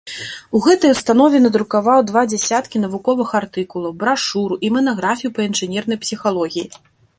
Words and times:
У 0.59 0.59
гэтай 0.67 0.93
установе 0.93 1.41
надрукаваў 1.45 1.99
два 2.11 2.23
дзясяткі 2.31 2.81
навуковых 2.85 3.29
артыкулаў, 3.41 3.91
брашуру 4.01 4.55
і 4.69 4.75
манаграфію 4.79 5.35
па 5.39 5.49
інжынернай 5.51 5.97
псіхалогіі. 6.07 6.69